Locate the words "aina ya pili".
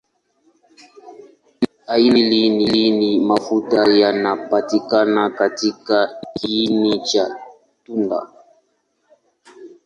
1.93-2.91